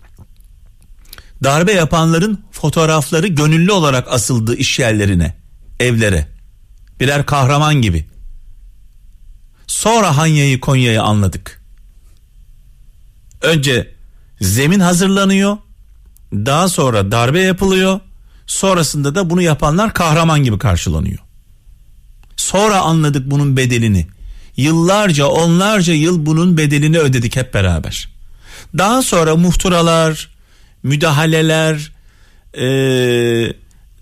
darbe 1.44 1.72
yapanların 1.72 2.44
fotoğrafları 2.50 3.26
gönüllü 3.26 3.72
olarak 3.72 4.12
asıldı 4.12 4.56
iş 4.56 4.78
yerlerine, 4.78 5.36
evlere. 5.80 6.28
Birer 7.00 7.26
kahraman 7.26 7.74
gibi. 7.74 8.06
Sonra 9.66 10.16
Hanya'yı 10.16 10.60
Konya'yı 10.60 11.02
anladık. 11.02 11.62
Önce 13.42 13.94
zemin 14.40 14.80
hazırlanıyor. 14.80 15.56
Daha 16.32 16.68
sonra 16.68 17.12
darbe 17.12 17.40
yapılıyor. 17.40 18.00
Sonrasında 18.46 19.14
da 19.14 19.30
bunu 19.30 19.42
yapanlar 19.42 19.94
kahraman 19.94 20.44
gibi 20.44 20.58
karşılanıyor. 20.58 21.18
Sonra 22.36 22.80
anladık 22.80 23.30
bunun 23.30 23.56
bedelini. 23.56 24.06
Yıllarca 24.56 25.26
onlarca 25.26 25.92
yıl 25.92 26.26
bunun 26.26 26.56
bedelini 26.56 26.98
ödedik 26.98 27.36
hep 27.36 27.54
beraber. 27.54 28.08
Daha 28.78 29.02
sonra 29.02 29.36
muhturalar, 29.36 30.28
müdahaleler, 30.82 31.92
e, 32.58 32.66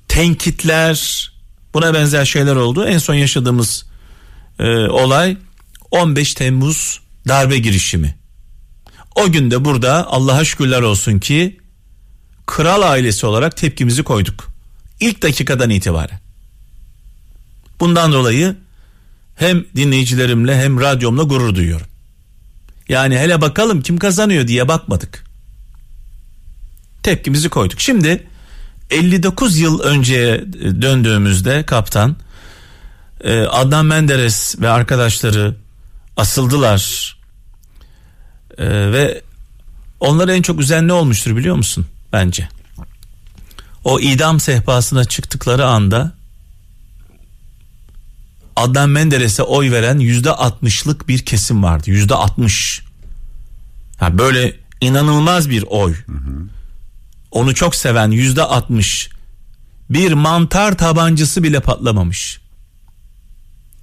tenkitler, 0.09 1.29
Buna 1.75 1.95
benzer 1.95 2.25
şeyler 2.25 2.57
oldu. 2.57 2.85
En 2.85 2.99
son 2.99 3.15
yaşadığımız 3.15 3.85
e, 4.59 4.65
olay 4.89 5.37
15 5.91 6.35
Temmuz 6.35 7.01
darbe 7.29 7.59
girişimi. 7.59 8.15
O 9.15 9.33
günde 9.33 9.65
burada 9.65 10.07
Allah'a 10.07 10.45
şükürler 10.45 10.83
olsun 10.83 11.19
ki 11.19 11.61
kral 12.47 12.83
ailesi 12.83 13.27
olarak 13.27 13.57
tepkimizi 13.57 14.03
koyduk. 14.03 14.49
İlk 15.01 15.23
dakikadan 15.23 15.71
itibaren. 15.71 16.21
Bundan 17.81 18.13
dolayı 18.13 18.57
hem 19.37 19.65
dinleyicilerimle 19.77 20.63
hem 20.63 20.81
radyomla 20.81 21.23
gurur 21.23 21.55
duyuyorum. 21.55 21.87
Yani 22.89 23.19
hele 23.19 23.41
bakalım 23.41 23.83
kim 23.83 23.99
kazanıyor 23.99 24.49
diye 24.49 24.69
bakmadık. 24.69 25.25
Tepkimizi 27.03 27.49
koyduk. 27.49 27.81
Şimdi 27.81 28.27
59 28.91 29.59
yıl 29.59 29.81
önceye 29.81 30.45
döndüğümüzde 30.83 31.63
kaptan 31.63 32.17
e, 33.21 33.41
Adnan 33.41 33.87
Menderes 33.87 34.61
ve 34.61 34.69
arkadaşları 34.69 35.57
asıldılar. 36.17 37.17
E, 38.59 38.67
ve 38.69 39.23
onları 40.01 40.33
en 40.33 40.43
çok 40.43 40.61
üzen 40.61 40.89
ne 40.89 40.93
olmuştur 40.93 41.37
biliyor 41.37 41.57
musun? 41.57 41.87
Bence. 42.13 42.49
O 43.85 44.01
idam 44.01 44.41
sehpasına 44.41 45.05
çıktıkları 45.05 45.67
anda 45.67 46.13
Adnan 48.57 48.91
Menderes'e 48.91 49.43
oy 49.43 49.71
veren 49.71 49.99
yüzde 49.99 50.31
altmışlık 50.31 51.09
bir 51.09 51.19
kesim 51.19 51.63
vardı. 51.63 51.91
Yüzde 51.91 52.15
altmış. 52.15 52.83
Ha 53.99 54.19
böyle 54.19 54.57
inanılmaz 54.81 55.51
bir 55.51 55.65
oy. 55.69 55.95
Onu 57.31 57.55
çok 57.55 57.75
seven 57.75 58.11
yüzde 58.11 58.43
altmış. 58.43 59.11
Bir 59.91 60.13
mantar 60.13 60.79
tabancası 60.79 61.43
bile 61.43 61.61
patlamamış. 61.61 62.41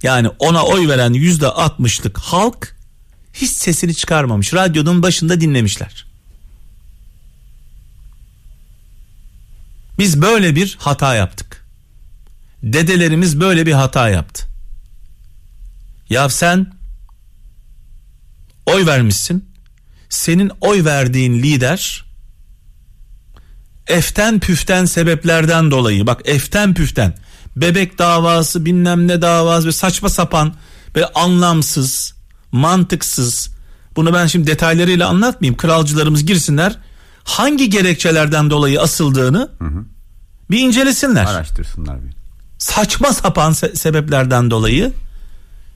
Yani 0.02 0.28
ona 0.38 0.62
oy 0.64 0.88
veren 0.88 1.12
yüzde 1.12 1.46
altmışlık 1.46 2.18
halk 2.18 2.76
hiç 3.32 3.50
sesini 3.50 3.94
çıkarmamış. 3.94 4.54
Radyonun 4.54 5.02
başında 5.02 5.40
dinlemişler. 5.40 6.06
Biz 9.98 10.22
böyle 10.22 10.54
bir 10.54 10.76
hata 10.80 11.14
yaptık. 11.14 11.66
Dedelerimiz 12.62 13.40
böyle 13.40 13.66
bir 13.66 13.72
hata 13.72 14.08
yaptı. 14.08 14.46
Ya 16.10 16.28
sen 16.28 16.72
oy 18.66 18.86
vermişsin. 18.86 19.48
Senin 20.08 20.50
oy 20.60 20.84
verdiğin 20.84 21.42
lider 21.42 22.05
eften 23.86 24.40
püften 24.40 24.84
sebeplerden 24.84 25.70
dolayı. 25.70 26.06
Bak 26.06 26.20
eften 26.24 26.74
püften. 26.74 27.14
Bebek 27.56 27.98
davası 27.98 28.64
bilmem 28.64 29.08
ne 29.08 29.22
davası 29.22 29.66
ve 29.66 29.72
saçma 29.72 30.08
sapan 30.08 30.54
ve 30.96 31.06
anlamsız 31.06 32.14
mantıksız. 32.52 33.50
Bunu 33.96 34.14
ben 34.14 34.26
şimdi 34.26 34.46
detaylarıyla 34.46 35.08
anlatmayayım. 35.08 35.56
Kralcılarımız 35.56 36.26
girsinler. 36.26 36.78
Hangi 37.24 37.70
gerekçelerden 37.70 38.50
dolayı 38.50 38.80
asıldığını 38.80 39.50
bir 40.50 40.58
incelesinler. 40.58 41.24
Araştırsınlar 41.24 42.04
bir. 42.04 42.12
saçma 42.58 43.12
sapan 43.12 43.52
se- 43.52 43.76
sebeplerden 43.76 44.50
dolayı 44.50 44.92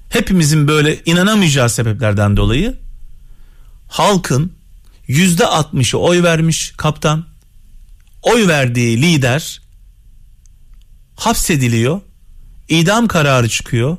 hepimizin 0.09 0.69
böyle 0.69 1.03
inanamayacağı 1.05 1.71
sebeplerden 1.71 2.37
dolayı 2.37 2.79
halkın 3.89 4.53
yüzde 5.07 5.47
altmışı 5.47 5.99
oy 5.99 6.23
vermiş 6.23 6.73
kaptan 6.77 7.25
oy 8.23 8.49
verdiği 8.49 9.03
lider 9.03 9.61
hapsediliyor 11.17 12.01
idam 12.69 13.09
kararı 13.09 13.49
çıkıyor 13.49 13.97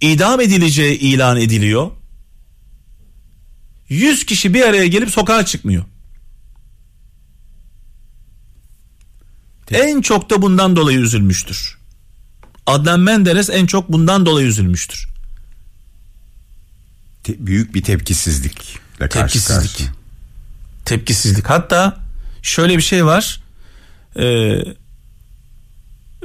idam 0.00 0.40
edileceği 0.40 0.98
ilan 0.98 1.36
ediliyor 1.40 1.90
100 3.88 4.26
kişi 4.26 4.54
bir 4.54 4.62
araya 4.62 4.86
gelip 4.86 5.10
sokağa 5.10 5.44
çıkmıyor 5.46 5.84
en 9.70 10.00
çok 10.00 10.30
da 10.30 10.42
bundan 10.42 10.76
dolayı 10.76 10.98
üzülmüştür 10.98 11.78
Adnan 12.66 13.00
Menderes 13.00 13.50
en 13.50 13.66
çok 13.66 13.92
bundan 13.92 14.26
dolayı 14.26 14.46
üzülmüştür 14.46 15.08
Te- 17.24 17.46
büyük 17.46 17.74
bir 17.74 17.82
tepkisizlikle 17.82 19.08
karşı 19.08 19.32
Tepkisizlik. 19.32 19.70
karşıya. 19.70 19.92
Tepkisizlik. 20.84 21.50
Hatta 21.50 22.00
şöyle 22.42 22.76
bir 22.76 22.82
şey 22.82 23.04
var. 23.04 23.42
Ee, 24.16 24.24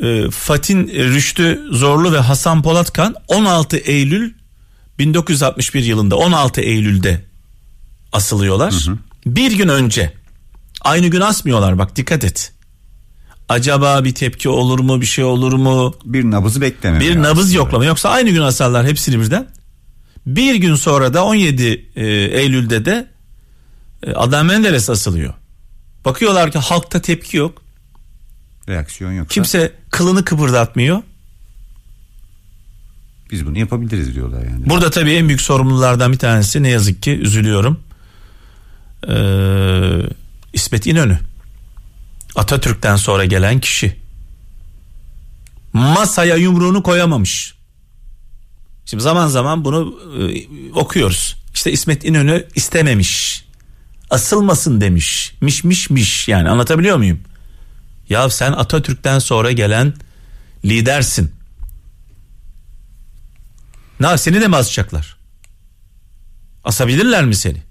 e, 0.02 0.30
Fatin 0.32 0.88
Rüştü 0.88 1.62
Zorlu 1.72 2.14
ve 2.14 2.20
Hasan 2.20 2.64
Polatkan 2.64 3.16
16 3.28 3.78
Eylül 3.78 4.34
1961 5.00 5.84
yılında 5.84 6.16
16 6.16 6.62
Eylül'de 6.62 7.26
asılıyorlar. 8.12 8.88
Bir 9.26 9.52
gün 9.52 9.68
önce 9.68 10.14
aynı 10.82 11.08
gün 11.08 11.22
asmıyorlar 11.22 11.78
bak 11.78 11.96
dikkat 11.96 12.24
et. 12.24 12.54
Acaba 13.50 14.04
bir 14.04 14.14
tepki 14.14 14.50
olur 14.50 14.80
mu 14.80 15.02
bir 15.02 15.06
şey 15.06 15.24
olur 15.24 15.54
mu? 15.54 15.96
Bir 16.06 16.24
nabızı 16.24 16.62
bekleme. 16.62 17.00
Bir 17.00 17.22
nabız 17.22 17.54
yoklama 17.54 17.86
yoksa 17.86 18.10
aynı 18.10 18.30
gün 18.30 18.42
asarlar 18.42 18.88
hepsini 18.88 19.20
birden. 19.20 19.48
Bir 20.26 20.56
gün 20.56 20.76
sonra 20.76 21.14
da 21.14 21.26
17 21.26 21.92
e, 21.96 22.06
Eylül'de 22.12 22.86
de 22.86 23.08
e, 24.04 24.12
Adnan 24.12 24.46
Menderes 24.46 24.90
asılıyor. 24.90 25.34
Bakıyorlar 26.06 26.52
ki 26.52 26.60
halkta 26.60 27.02
tepki 27.02 27.38
yok. 27.38 27.62
Reaksiyon 28.70 29.12
yoksa 29.12 29.34
Kimse 29.34 29.74
kılını 29.90 30.26
kıpırdatmıyor. 30.26 31.02
biz 33.32 33.46
bunu 33.46 33.58
yapabiliriz 33.60 34.16
diyorlar 34.16 34.46
yani. 34.46 34.70
Burada 34.70 34.90
tabii 34.90 35.12
en 35.12 35.28
büyük 35.28 35.42
sorumlulardan 35.42 36.12
bir 36.14 36.18
tanesi 36.18 36.64
ne 36.64 36.70
yazık 36.70 37.04
ki 37.04 37.12
üzülüyorum. 37.12 37.80
Ee, 39.10 40.10
İsmet 40.54 40.88
İnönü. 40.88 41.20
Atatürk'ten 42.36 42.96
sonra 42.96 43.26
gelen 43.26 43.60
kişi. 43.60 43.96
Masaya 45.74 46.36
yumruğunu 46.36 46.84
koyamamış. 46.84 47.54
Şimdi 48.86 49.04
zaman 49.04 49.28
zaman 49.28 49.66
bunu 49.66 50.00
e, 50.20 50.48
okuyoruz. 50.74 51.36
İşte 51.54 51.72
İsmet 51.72 52.06
İnönü 52.06 52.48
istememiş. 52.56 53.46
Asılmasın 54.10 54.82
demiş. 54.82 55.36
Miş 55.42 55.64
miş 55.64 55.90
miş 55.90 56.28
yani 56.28 56.50
anlatabiliyor 56.50 56.98
muyum? 56.98 57.20
Ya 58.10 58.30
sen 58.30 58.52
Atatürk'ten 58.52 59.20
sonra 59.20 59.52
gelen 59.52 59.94
lidersin. 60.66 61.32
Ne 64.00 64.18
seni 64.18 64.42
de 64.42 64.48
mi 64.48 64.56
asacaklar? 64.56 65.18
Asabilirler 66.64 67.26
mi 67.26 67.36
seni? 67.36 67.64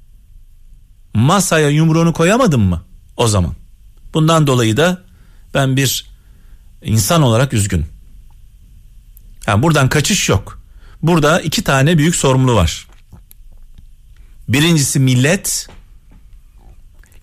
Masaya 1.15 1.69
yumruğunu 1.69 2.13
koyamadın 2.13 2.61
mı 2.61 2.83
o 3.17 3.29
zaman? 3.29 3.55
Bundan 4.15 4.47
dolayı 4.47 4.77
da 4.77 5.03
ben 5.55 5.77
bir 5.77 6.07
insan 6.83 7.23
olarak 7.23 7.53
üzgün. 7.53 7.87
Yani 9.47 9.63
buradan 9.63 9.89
kaçış 9.89 10.29
yok. 10.29 10.63
Burada 11.03 11.41
iki 11.41 11.65
tane 11.65 11.99
büyük 11.99 12.17
sorumlu 12.17 12.55
var. 12.55 12.89
Birincisi 14.49 15.01
millet, 15.01 15.69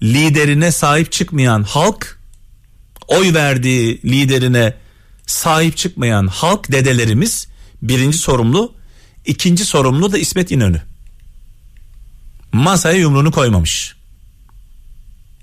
liderine 0.03 0.71
sahip 0.71 1.11
çıkmayan 1.11 1.63
halk, 1.63 2.14
oy 3.07 3.33
verdiği 3.33 4.01
liderine 4.05 4.73
sahip 5.27 5.77
çıkmayan 5.77 6.27
halk 6.27 6.71
dedelerimiz 6.71 7.47
birinci 7.81 8.17
sorumlu. 8.17 8.73
İkinci 9.25 9.65
sorumlu 9.65 10.11
da 10.11 10.17
İsmet 10.17 10.51
İnönü. 10.51 10.81
Masaya 12.51 12.97
yumruğunu 12.97 13.31
koymamış. 13.31 13.95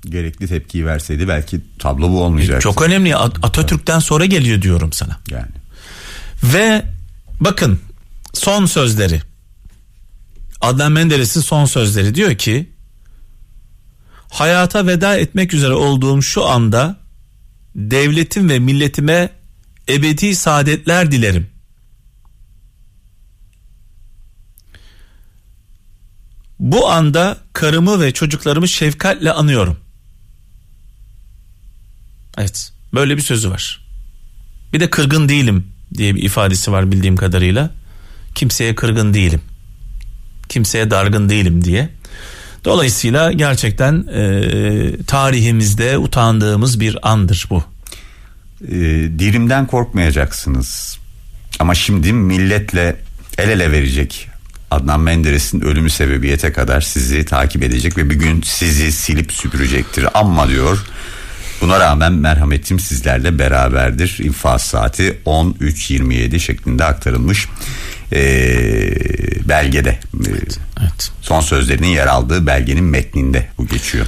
Gerekli 0.05 0.49
tepkiyi 0.49 0.87
verseydi 0.87 1.29
belki 1.29 1.61
tablo 1.79 2.11
bu 2.11 2.23
olmayacaktı. 2.23 2.63
Çok 2.63 2.83
önemli. 2.83 3.17
At- 3.17 3.45
Atatürk'ten 3.45 3.99
sonra 3.99 4.25
geliyor 4.27 4.63
diyorum 4.63 4.93
sana. 4.93 5.21
Yani. 5.31 5.53
Ve 6.43 6.85
bakın 7.41 7.81
son 8.35 8.67
sözleri. 8.67 9.23
Adnan 10.61 10.93
Menderes'in 10.93 11.41
son 11.41 11.65
sözleri 11.65 12.15
diyor 12.15 12.35
ki 12.35 12.71
hayata 14.31 14.87
veda 14.87 15.17
etmek 15.17 15.55
üzere 15.55 15.73
olduğum 15.73 16.23
şu 16.23 16.47
anda 16.47 17.02
devletim 17.75 18.49
ve 18.49 18.59
milletime 18.59 19.31
ebedi 19.89 20.35
saadetler 20.35 21.13
dilerim. 21.13 21.53
Bu 26.59 26.91
anda 26.91 27.39
karımı 27.53 28.01
ve 28.01 28.13
çocuklarımı 28.13 28.69
şefkatle 28.69 29.33
anıyorum. 29.33 29.77
Evet, 32.39 32.73
böyle 32.95 33.17
bir 33.17 33.23
sözü 33.23 33.51
var. 33.51 33.89
Bir 34.73 34.81
de 34.81 34.91
kırgın 34.91 35.29
değilim 35.29 35.67
diye 35.95 36.15
bir 36.15 36.23
ifadesi 36.23 36.73
var 36.73 36.93
bildiğim 36.93 37.17
kadarıyla. 37.17 37.71
Kimseye 38.35 38.75
kırgın 38.75 39.15
değilim. 39.15 39.41
Kimseye 40.49 40.91
dargın 40.91 41.29
değilim 41.29 41.65
diye. 41.65 41.89
Dolayısıyla 42.65 43.33
gerçekten 43.33 44.07
e, 44.15 45.05
tarihimizde 45.07 45.99
utandığımız 45.99 46.81
bir 46.81 47.11
andır 47.11 47.47
bu. 47.51 47.65
e, 48.69 48.75
dirimden 49.19 49.67
korkmayacaksınız. 49.67 50.99
Ama 51.59 51.75
şimdi 51.75 52.13
milletle 52.13 52.97
el 53.39 53.49
ele 53.49 53.73
verecek 53.73 54.29
Adnan 54.71 55.01
Menderes'in 55.01 55.61
ölümü 55.61 55.91
sebebiyete 55.91 56.53
kadar 56.53 56.81
sizi 56.81 57.25
takip 57.25 57.63
edecek 57.63 57.99
ve 57.99 58.11
bir 58.11 58.15
gün 58.15 58.43
sizi 58.43 58.93
silip 58.93 59.33
süpürecektir. 59.33 60.07
Ama 60.15 60.49
diyor 60.49 60.79
buna 61.61 61.81
rağmen 61.81 62.13
merhametim 62.13 62.81
sizlerle 62.81 63.39
beraberdir. 63.39 64.19
İnfaz 64.23 64.63
saati 64.63 65.19
13.27 65.27 66.39
şeklinde 66.41 66.85
aktarılmış 66.85 67.49
ee, 68.13 69.49
belgede. 69.49 69.99
Evet, 70.29 70.59
evet. 71.09 71.27
Son 71.27 71.41
sözlerinin 71.41 71.89
yer 71.89 72.07
aldığı 72.07 72.47
belgenin 72.47 72.85
metninde 72.85 73.49
bu 73.59 73.67
geçiyor. 73.67 74.07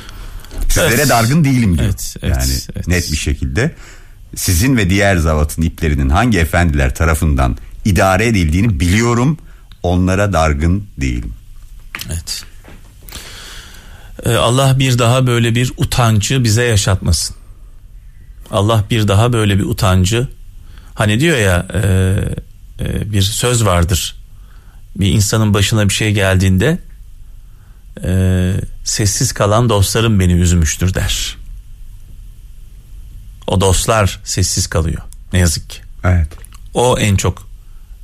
Sizlere 0.69 0.95
Evet. 0.95 1.09
dargın 1.09 1.45
değilim 1.45 1.79
diyor. 1.79 1.89
Evet, 1.89 2.17
evet, 2.23 2.37
yani 2.37 2.53
evet. 2.77 2.89
net 2.89 3.13
bir 3.13 3.17
şekilde 3.17 3.75
sizin 4.37 4.77
ve 4.77 4.91
diğer 4.91 5.17
zavatın 5.17 5.63
iplerinin 5.63 6.09
hangi 6.09 6.39
efendiler 6.39 6.95
tarafından 6.95 7.57
idare 7.85 8.27
edildiğini 8.27 8.81
biliyorum. 8.81 9.39
Onlara 9.83 10.33
dargın 10.33 10.87
değilim. 11.01 11.33
Evet. 12.07 12.45
Ee, 14.27 14.35
Allah 14.35 14.79
bir 14.79 14.99
daha 14.99 15.27
böyle 15.27 15.55
bir 15.55 15.73
utancı 15.77 16.45
bize 16.45 16.63
yaşatmasın. 16.65 17.37
Allah 18.51 18.85
bir 18.91 19.09
daha 19.09 19.33
böyle 19.33 19.59
bir 19.59 19.65
utancı 19.65 20.29
hani 20.95 21.21
diyor 21.21 21.39
ya 21.39 21.67
e, 21.75 21.81
e, 22.81 23.13
bir 23.13 23.23
söz 23.23 23.65
vardır. 23.65 24.17
Bir 24.97 25.07
insanın 25.07 25.55
başına 25.55 25.89
bir 25.89 25.95
şey 25.95 26.13
geldiğinde 26.13 26.79
e, 28.05 28.53
sessiz 28.85 29.33
kalan 29.33 29.69
dostlarım 29.69 30.21
beni 30.21 30.33
üzmüştür 30.33 30.95
der. 30.95 31.37
O 33.47 33.61
dostlar 33.61 34.21
sessiz 34.25 34.67
kalıyor. 34.67 35.03
Ne 35.33 35.39
yazık 35.39 35.71
ki. 35.71 35.79
Evet. 36.05 36.29
O 36.75 36.99
en 36.99 37.17
çok 37.17 37.47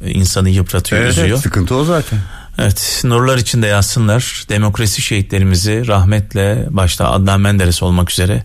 e, 0.04 0.10
insanı 0.10 0.50
yıpratıyor, 0.50 1.02
Evet, 1.02 1.12
üzüyor. 1.12 1.28
evet, 1.28 1.38
sıkıntı 1.40 1.74
o 1.74 1.84
zaten. 1.84 2.18
Evet 2.58 3.00
nurlar 3.04 3.38
içinde 3.38 3.66
yatsınlar. 3.66 4.44
Demokrasi 4.48 5.02
şehitlerimizi 5.02 5.86
rahmetle 5.86 6.66
başta 6.70 7.10
Adnan 7.10 7.40
Menderes 7.40 7.82
olmak 7.82 8.10
üzere 8.10 8.44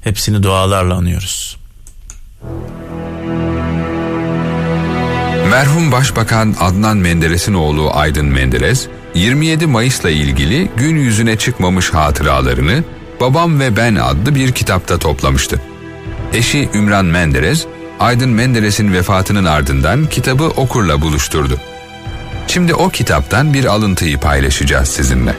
hepsini 0.00 0.42
dualarla 0.42 0.94
anıyoruz. 0.94 1.56
Merhum 5.50 5.92
Başbakan 5.92 6.56
Adnan 6.60 6.96
Menderes'in 6.96 7.54
oğlu 7.54 7.90
Aydın 7.94 8.26
Menderes, 8.26 8.86
27 9.14 9.66
Mayıs'la 9.66 10.10
ilgili 10.10 10.70
gün 10.76 10.96
yüzüne 10.96 11.36
çıkmamış 11.36 11.90
hatıralarını 11.94 12.84
Babam 13.20 13.60
ve 13.60 13.76
Ben 13.76 13.94
adlı 13.94 14.34
bir 14.34 14.52
kitapta 14.52 14.98
toplamıştı. 14.98 15.60
Eşi 16.32 16.68
Ümran 16.74 17.04
Menderes, 17.04 17.66
Aydın 18.00 18.30
Menderes'in 18.30 18.92
vefatının 18.92 19.44
ardından 19.44 20.06
kitabı 20.06 20.44
okurla 20.44 21.00
buluşturdu. 21.00 21.60
Şimdi 22.46 22.74
o 22.74 22.88
kitaptan 22.88 23.54
bir 23.54 23.64
alıntıyı 23.64 24.18
paylaşacağız 24.18 24.88
sizinle. 24.88 25.34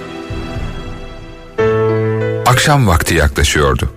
Akşam 2.46 2.88
vakti 2.88 3.16
yaklaşıyordu. 3.16 3.94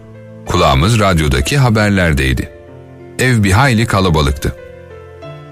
Kulağımız 0.46 1.00
radyodaki 1.00 1.58
haberlerdeydi. 1.58 2.50
Ev 3.18 3.42
bir 3.42 3.52
hayli 3.52 3.86
kalabalıktı. 3.86 4.56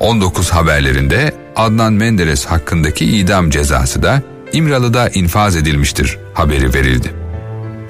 19 0.00 0.50
haberlerinde 0.50 1.35
Adnan 1.56 1.92
Menderes 1.92 2.44
hakkındaki 2.44 3.04
idam 3.04 3.50
cezası 3.50 4.02
da 4.02 4.22
İmralı'da 4.52 5.08
infaz 5.08 5.56
edilmiştir 5.56 6.18
haberi 6.34 6.74
verildi. 6.74 7.12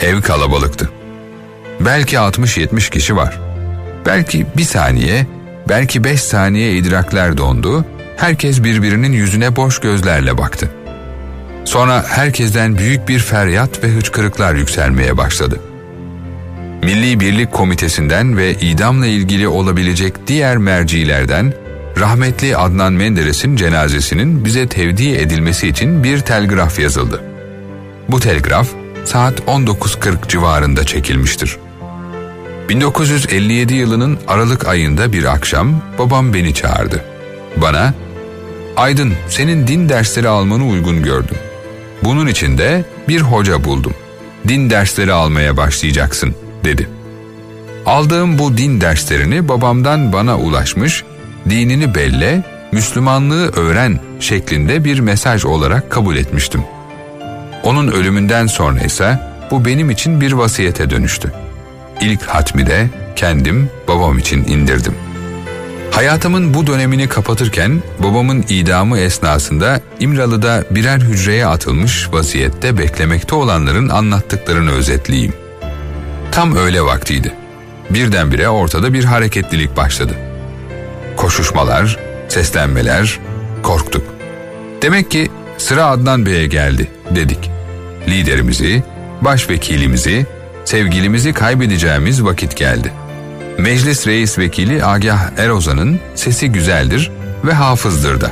Ev 0.01 0.21
kalabalıktı. 0.21 0.91
Belki 1.81 2.17
60-70 2.17 2.91
kişi 2.91 3.17
var. 3.17 3.41
Belki 4.07 4.47
bir 4.57 4.65
saniye, 4.65 5.27
belki 5.69 6.05
beş 6.05 6.21
saniye 6.21 6.77
idrakler 6.77 7.37
dondu, 7.37 7.85
herkes 8.17 8.63
birbirinin 8.65 9.13
yüzüne 9.13 9.57
boş 9.57 9.79
gözlerle 9.79 10.39
baktı. 10.39 10.71
Sonra 11.65 12.05
herkesten 12.09 12.79
büyük 12.79 13.09
bir 13.09 13.19
feryat 13.19 13.85
ve 13.85 13.89
hıçkırıklar 13.89 14.55
yükselmeye 14.55 15.17
başladı. 15.17 15.61
Milli 16.83 17.21
Birlik 17.21 17.53
Komitesi'nden 17.53 18.37
ve 18.37 18.55
idamla 18.55 19.07
ilgili 19.07 19.49
olabilecek 19.49 20.15
diğer 20.27 20.57
mercilerden 20.57 21.55
rahmetli 22.01 22.57
Adnan 22.57 22.93
Menderes'in 22.93 23.57
cenazesinin 23.57 24.45
bize 24.45 24.69
tevdi 24.69 25.09
edilmesi 25.09 25.69
için 25.69 26.05
bir 26.05 26.21
telgraf 26.21 26.79
yazıldı. 26.79 27.23
Bu 28.09 28.21
telgraf 28.21 28.69
saat 29.05 29.41
19.40 29.41 30.29
civarında 30.29 30.85
çekilmiştir. 30.85 31.57
1957 32.69 33.75
yılının 33.75 34.19
Aralık 34.29 34.69
ayında 34.69 35.13
bir 35.13 35.25
akşam 35.25 35.83
babam 35.99 36.35
beni 36.35 36.55
çağırdı. 36.55 37.05
Bana, 37.57 37.95
Aydın 38.77 39.13
senin 39.29 39.67
din 39.67 39.89
dersleri 39.89 40.29
almanı 40.29 40.67
uygun 40.67 41.03
gördüm. 41.03 41.37
Bunun 42.05 42.27
için 42.27 42.59
de 42.59 42.85
bir 43.09 43.21
hoca 43.21 43.65
buldum. 43.65 43.95
Din 44.49 44.71
dersleri 44.71 45.13
almaya 45.13 45.57
başlayacaksın 45.57 46.35
dedi. 46.65 46.89
Aldığım 47.87 48.39
bu 48.39 48.57
din 48.57 48.81
derslerini 48.81 49.49
babamdan 49.49 50.13
bana 50.13 50.39
ulaşmış, 50.39 51.05
dinini 51.51 51.95
belle, 51.95 52.43
Müslümanlığı 52.73 53.51
öğren 53.53 54.01
şeklinde 54.21 54.85
bir 54.85 55.01
mesaj 55.01 55.45
olarak 55.45 55.91
kabul 55.91 56.17
etmiştim. 56.17 56.65
Onun 57.63 57.89
ölümünden 57.89 58.47
sonra 58.47 58.81
ise 58.81 59.19
bu 59.51 59.65
benim 59.65 59.91
için 59.91 60.21
bir 60.21 60.33
vasiyete 60.33 60.91
dönüştü. 60.91 61.33
İlk 62.01 62.23
hatmi 62.23 62.67
de 62.67 62.91
kendim 63.17 63.71
babam 63.89 64.19
için 64.19 64.45
indirdim. 64.45 64.95
Hayatımın 65.91 66.55
bu 66.55 66.67
dönemini 66.67 67.09
kapatırken 67.09 67.83
babamın 67.99 68.45
idamı 68.49 68.99
esnasında 68.99 69.81
İmralı'da 70.01 70.65
birer 70.71 70.99
hücreye 70.99 71.47
atılmış 71.47 72.09
vaziyette 72.13 72.79
beklemekte 72.79 73.35
olanların 73.35 73.89
anlattıklarını 73.89 74.71
özetleyeyim. 74.71 75.33
Tam 76.33 76.57
öğle 76.57 76.83
vaktiydi. 76.83 77.33
Birdenbire 77.91 78.49
ortada 78.49 78.93
bir 78.93 79.05
hareketlilik 79.05 79.77
başladı. 79.77 80.32
Koşuşmalar, 81.23 81.99
seslenmeler, 82.29 83.21
korktuk. 83.63 84.03
Demek 84.83 85.11
ki 85.11 85.31
sıra 85.59 85.87
Adnan 85.87 86.27
Bey'e 86.27 86.47
geldi 86.47 86.91
dedik. 87.11 87.51
Liderimizi, 88.09 88.83
başvekilimizi, 89.21 90.27
sevgilimizi 90.65 91.33
kaybedeceğimiz 91.33 92.25
vakit 92.25 92.57
geldi. 92.57 92.93
Meclis 93.59 94.07
Reis 94.07 94.39
Vekili 94.39 94.85
Agah 94.85 95.39
Erozan'ın 95.39 96.01
sesi 96.15 96.49
güzeldir 96.49 97.11
ve 97.45 97.53
hafızdır 97.53 98.21
da. 98.21 98.31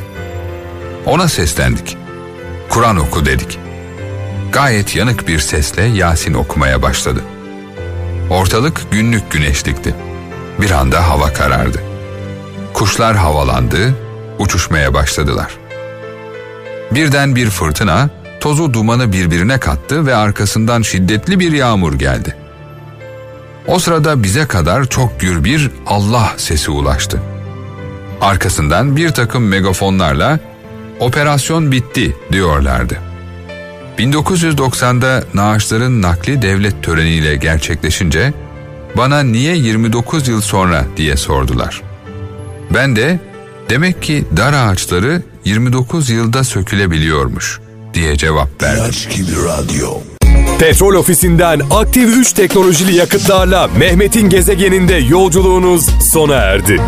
Ona 1.07 1.29
seslendik. 1.29 1.97
Kur'an 2.69 2.97
oku 2.97 3.27
dedik. 3.27 3.59
Gayet 4.53 4.97
yanık 4.97 5.29
bir 5.29 5.39
sesle 5.39 5.83
Yasin 5.83 6.35
okumaya 6.35 6.83
başladı. 6.83 7.21
Ortalık 8.31 8.93
günlük 8.93 9.31
güneşlikti. 9.31 9.95
Bir 10.61 10.71
anda 10.71 11.09
hava 11.09 11.33
karardı. 11.33 11.90
Kuşlar 12.81 13.17
havalandı, 13.17 13.95
uçuşmaya 14.39 14.95
başladılar. 14.95 15.59
Birden 16.91 17.37
bir 17.37 17.51
fırtına 17.51 18.11
tozu 18.41 18.73
dumanı 18.73 19.13
birbirine 19.13 19.61
kattı 19.61 20.07
ve 20.07 20.15
arkasından 20.15 20.83
şiddetli 20.83 21.41
bir 21.41 21.53
yağmur 21.53 21.93
geldi. 21.93 22.37
O 23.67 23.79
sırada 23.79 24.23
bize 24.23 24.47
kadar 24.47 24.85
çok 24.85 25.21
gür 25.21 25.45
bir 25.45 25.71
Allah 25.87 26.33
sesi 26.37 26.71
ulaştı. 26.71 27.23
Arkasından 28.21 28.97
bir 28.97 29.11
takım 29.11 29.49
megafonlarla 29.49 30.39
operasyon 31.01 31.73
bitti 31.73 32.17
diyorlardı. 32.33 32.99
1990'da 33.99 35.25
naaşların 35.35 36.03
nakli 36.03 36.43
devlet 36.43 36.83
töreniyle 36.83 37.37
gerçekleşince 37.37 38.33
bana 38.97 39.23
niye 39.23 39.57
29 39.57 40.29
yıl 40.29 40.41
sonra 40.41 40.85
diye 40.97 41.17
sordular. 41.17 41.90
Ben 42.75 42.97
de 42.97 43.19
demek 43.71 44.03
ki 44.03 44.25
dar 44.37 44.53
ağaçları 44.53 45.23
29 45.45 46.11
yılda 46.11 46.45
sökülebiliyormuş 46.45 47.61
diye 47.95 48.17
cevap 48.17 48.63
verdim. 48.63 48.85
Petrol 50.59 50.95
ofisinden 50.95 51.61
aktif 51.71 52.17
3 52.17 52.33
teknolojili 52.33 52.97
yakıtlarla 52.97 53.69
Mehmet'in 53.79 54.29
gezegeninde 54.29 54.95
yolculuğunuz 54.95 55.87
sona 56.13 56.35
erdi. 56.35 56.81